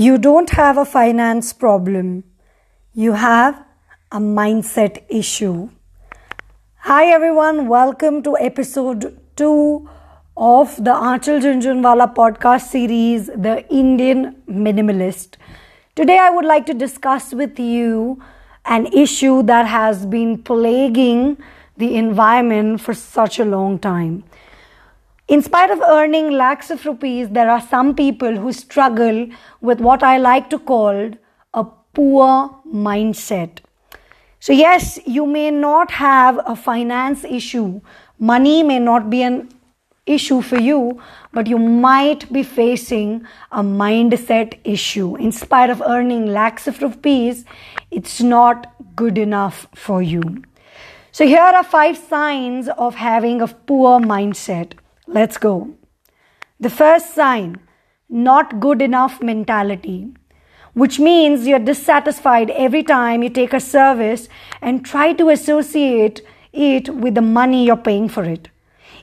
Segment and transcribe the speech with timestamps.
[0.00, 2.24] You don't have a finance problem,
[2.94, 3.62] you have
[4.10, 5.68] a mindset issue.
[6.76, 9.90] Hi everyone, welcome to episode 2
[10.38, 15.36] of the Aanchal Jhunjhunwala podcast series, The Indian Minimalist.
[15.94, 18.22] Today I would like to discuss with you
[18.64, 21.36] an issue that has been plaguing
[21.76, 24.24] the environment for such a long time.
[25.30, 29.28] In spite of earning lakhs of rupees, there are some people who struggle
[29.60, 31.12] with what I like to call
[31.54, 33.60] a poor mindset.
[34.40, 37.80] So, yes, you may not have a finance issue,
[38.18, 39.48] money may not be an
[40.04, 41.00] issue for you,
[41.32, 45.14] but you might be facing a mindset issue.
[45.14, 47.44] In spite of earning lakhs of rupees,
[47.92, 50.42] it's not good enough for you.
[51.12, 54.72] So, here are five signs of having a poor mindset.
[55.12, 55.74] Let's go.
[56.60, 57.58] The first sign
[58.08, 60.06] not good enough mentality,
[60.74, 64.28] which means you're dissatisfied every time you take a service
[64.62, 68.50] and try to associate it with the money you're paying for it.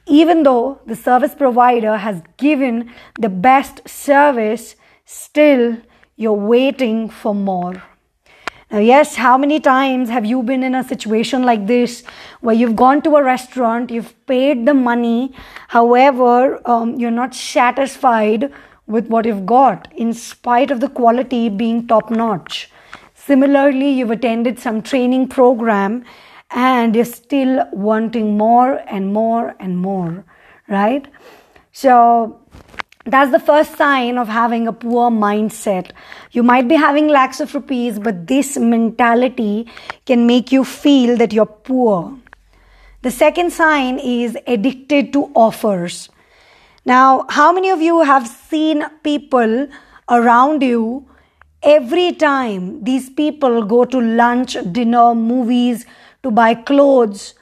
[0.05, 5.75] Even though the service provider has given the best service, still
[6.15, 7.83] you're waiting for more.
[8.69, 12.03] Now, yes, how many times have you been in a situation like this
[12.41, 15.33] where you've gone to a restaurant, you've paid the money,
[15.69, 18.51] however, um, you're not satisfied
[18.85, 22.69] with what you've got in spite of the quality being top notch?
[23.15, 26.03] Similarly, you've attended some training program
[26.51, 30.25] and you're still wanting more and more and more,
[30.67, 31.07] right?
[31.71, 32.41] So,
[33.07, 35.91] that's the first sign of having a poor mindset.
[36.31, 39.67] You might be having lakhs of rupees, but this mentality
[40.05, 42.17] can make you feel that you're poor.
[43.03, 46.09] The second sign is addicted to offers.
[46.85, 49.69] Now, how many of you have seen people
[50.09, 51.07] around you
[51.63, 55.85] every time these people go to lunch, dinner, movies
[56.23, 57.35] to buy clothes?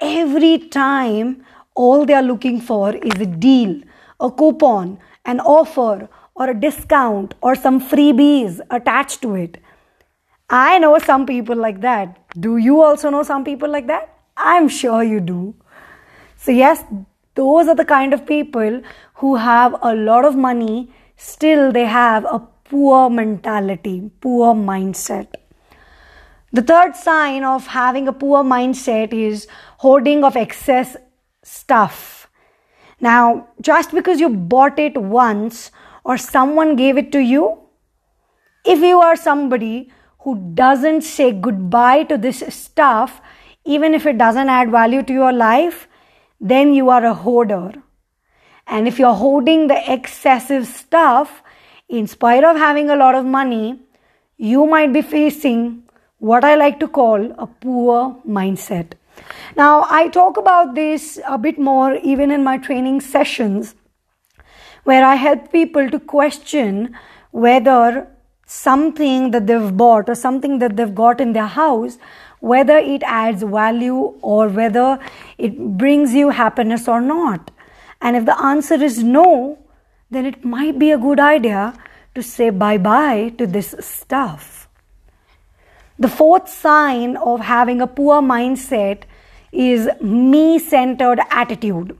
[0.00, 1.44] Every time,
[1.76, 3.80] all they are looking for is a deal
[4.20, 9.58] a coupon, an offer, or a discount, or some freebies attached to it.
[10.50, 12.18] I know some people like that.
[12.38, 14.18] Do you also know some people like that?
[14.36, 15.54] I'm sure you do.
[16.36, 16.84] So, yes,
[17.34, 18.82] those are the kind of people
[19.14, 25.28] who have a lot of money, still, they have a poor mentality, poor mindset.
[26.52, 29.46] The third sign of having a poor mindset is
[29.78, 30.96] hoarding of excess
[31.42, 32.23] stuff
[33.00, 35.70] now, just because you bought it once
[36.04, 37.58] or someone gave it to you,
[38.64, 39.90] if you are somebody
[40.20, 43.20] who doesn't say goodbye to this stuff,
[43.64, 45.88] even if it doesn't add value to your life,
[46.40, 47.72] then you are a hoarder.
[48.66, 51.42] And if you're hoarding the excessive stuff,
[51.88, 53.78] in spite of having a lot of money,
[54.38, 55.82] you might be facing
[56.18, 58.92] what I like to call a poor mindset.
[59.56, 63.74] Now, I talk about this a bit more even in my training sessions
[64.84, 66.96] where I help people to question
[67.30, 68.08] whether
[68.46, 71.98] something that they've bought or something that they've got in their house
[72.44, 74.98] whether it adds value or whether
[75.38, 77.50] it brings you happiness or not.
[78.02, 79.58] And if the answer is no,
[80.10, 81.72] then it might be a good idea
[82.14, 84.63] to say bye bye to this stuff.
[85.98, 89.02] The fourth sign of having a poor mindset
[89.52, 91.96] is me centered attitude.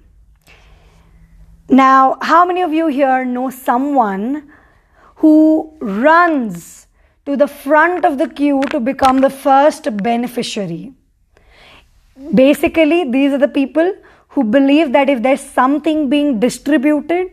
[1.69, 4.51] Now, how many of you here know someone
[5.17, 6.89] who runs
[7.25, 10.93] to the front of the queue to become the first beneficiary?
[12.35, 13.95] Basically, these are the people
[14.29, 17.29] who believe that if there's something being distributed,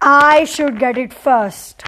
[0.00, 1.84] I should get it first.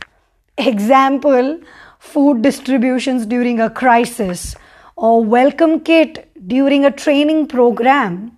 [0.59, 1.61] Example
[2.03, 4.57] food distributions during a crisis
[4.97, 8.37] or welcome kit during a training program.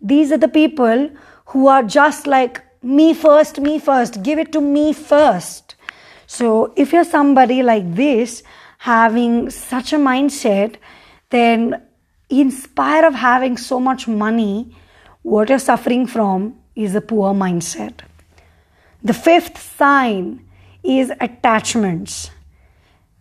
[0.00, 1.10] These are the people
[1.46, 5.74] who are just like me first, me first, give it to me first.
[6.26, 8.42] So, if you're somebody like this,
[8.78, 10.76] having such a mindset,
[11.28, 11.82] then
[12.30, 14.74] in spite of having so much money,
[15.20, 18.00] what you're suffering from is a poor mindset.
[19.04, 20.48] The fifth sign
[20.82, 22.30] is attachments.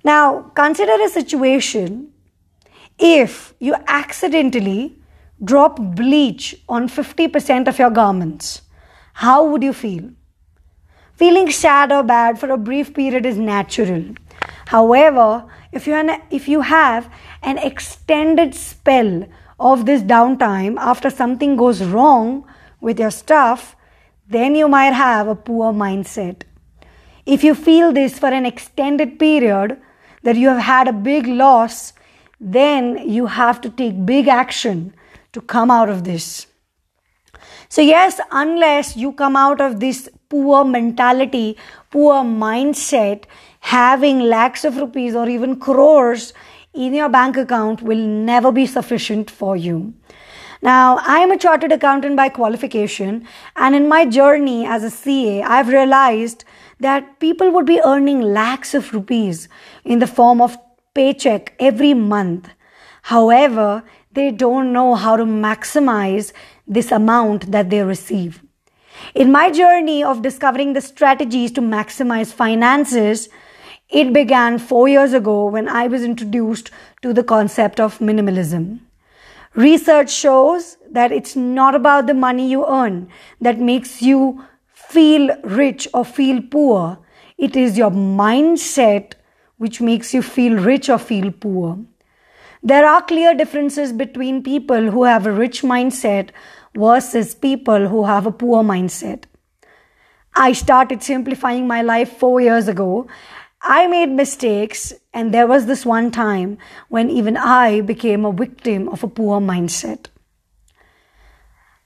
[0.04, 2.12] Now, consider a situation
[2.98, 4.98] if you accidentally
[5.44, 8.62] drop bleach on 50% of your garments,
[9.14, 10.12] how would you feel?
[11.16, 14.04] Feeling sad or bad for a brief period is natural.
[14.68, 17.12] However, if you, an, if you have
[17.44, 19.28] an extended spell
[19.60, 22.46] of this downtime after something goes wrong
[22.80, 23.76] with your stuff,
[24.28, 26.44] then you might have a poor mindset.
[27.26, 29.80] If you feel this for an extended period,
[30.24, 31.94] that you have had a big loss,
[32.40, 34.94] then you have to take big action
[35.34, 36.48] to come out of this.
[37.70, 41.58] So, yes, unless you come out of this poor mentality,
[41.90, 43.24] poor mindset,
[43.62, 46.34] having lakhs of rupees or even crores
[46.74, 49.94] in your bank account will never be sufficient for you.
[50.64, 55.42] Now, I am a chartered accountant by qualification, and in my journey as a CA,
[55.42, 56.44] I've realized
[56.80, 59.50] that people would be earning lakhs of rupees
[59.84, 60.58] in the form of
[60.94, 62.50] paycheck every month.
[63.04, 66.32] However, they don't know how to maximize
[66.68, 68.44] this amount that they receive.
[69.16, 73.30] In my journey of discovering the strategies to maximize finances,
[73.90, 76.70] it began four years ago when I was introduced
[77.02, 78.82] to the concept of minimalism.
[79.56, 83.10] Research shows that it's not about the money you earn
[83.42, 84.44] that makes you
[84.74, 87.00] feel rich or feel poor.
[87.38, 89.14] It is your mindset
[89.58, 91.80] which makes you feel rich or feel poor.
[92.64, 96.30] There are clear differences between people who have a rich mindset
[96.76, 99.24] versus people who have a poor mindset.
[100.34, 103.08] I started simplifying my life four years ago
[103.64, 106.58] I made mistakes, and there was this one time
[106.90, 110.08] when even I became a victim of a poor mindset.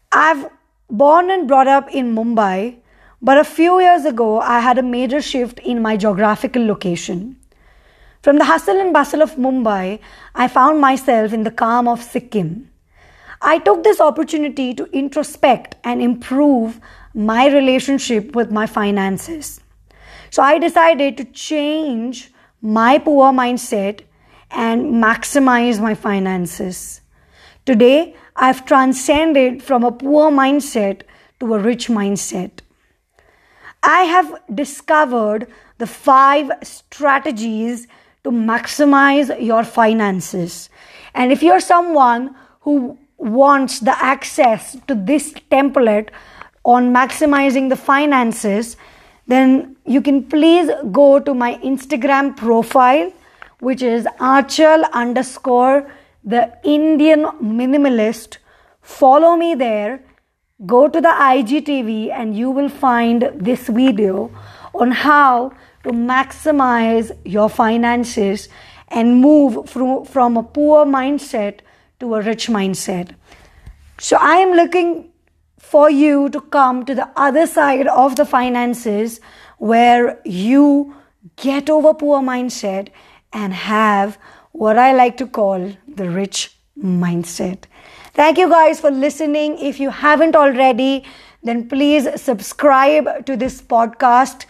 [0.10, 0.48] I've
[0.90, 2.78] born and brought up in Mumbai,
[3.22, 7.36] but a few years ago I had a major shift in my geographical location.
[8.22, 10.00] From the hustle and bustle of Mumbai,
[10.34, 12.72] I found myself in the calm of Sikkim.
[13.42, 16.80] I took this opportunity to introspect and improve
[17.14, 19.60] my relationship with my finances.
[20.30, 22.32] So I decided to change
[22.62, 24.02] my poor mindset
[24.52, 27.02] and maximize my finances.
[27.66, 31.02] Today, I've transcended from a poor mindset
[31.40, 32.52] to a rich mindset.
[33.84, 37.88] I have discovered the five strategies
[38.24, 40.70] to maximize your finances.
[41.14, 46.10] And if you're someone who wants the access to this template
[46.64, 48.76] on maximizing the finances,
[49.28, 53.12] then you can please go to my Instagram profile,
[53.60, 55.90] which is Aanchal underscore
[56.24, 58.38] the Indian minimalist.
[58.82, 60.02] Follow me there.
[60.66, 64.32] Go to the IGTV and you will find this video
[64.74, 65.52] on how
[65.84, 68.50] to maximize your finances
[68.88, 71.60] and move from, from a poor mindset
[72.00, 73.14] to a rich mindset.
[74.00, 75.12] So I am looking
[75.60, 79.20] for you to come to the other side of the finances
[79.58, 80.96] where you
[81.36, 82.90] get over poor mindset
[83.34, 84.18] and have
[84.52, 87.64] what I like to call the rich mindset.
[88.14, 89.58] Thank you guys for listening.
[89.58, 91.04] If you haven't already,
[91.44, 94.46] then please subscribe to this podcast.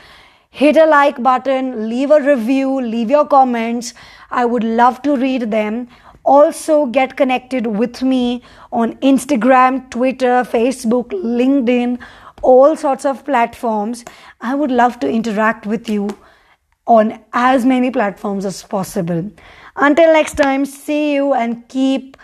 [0.52, 3.94] Hit a like button, leave a review, leave your comments.
[4.32, 5.88] I would love to read them
[6.26, 8.42] also get connected with me
[8.72, 12.00] on Instagram, Twitter, Facebook, LinkedIn,
[12.54, 14.06] all sorts of platforms.
[14.40, 16.10] I would love to interact with you
[16.88, 19.32] on as many platforms as possible.
[19.76, 22.18] Until next time, see you and keep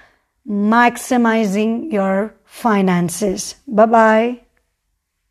[0.48, 3.56] maximizing your finances.
[3.68, 4.51] Bye bye.